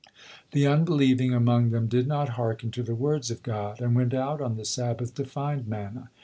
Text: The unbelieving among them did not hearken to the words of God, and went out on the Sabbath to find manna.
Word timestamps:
The 0.53 0.65
unbelieving 0.65 1.31
among 1.31 1.69
them 1.69 1.87
did 1.87 2.07
not 2.07 2.29
hearken 2.29 2.71
to 2.71 2.81
the 2.81 2.95
words 2.95 3.29
of 3.29 3.43
God, 3.43 3.79
and 3.79 3.95
went 3.95 4.15
out 4.15 4.41
on 4.41 4.55
the 4.57 4.65
Sabbath 4.65 5.13
to 5.13 5.25
find 5.25 5.67
manna. 5.67 6.09